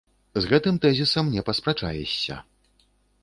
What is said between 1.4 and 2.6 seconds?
паспрачаешся.